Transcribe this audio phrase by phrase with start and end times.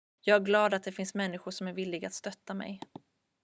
[0.21, 2.79] jag är glad att det finns människor som är villiga att stötta mig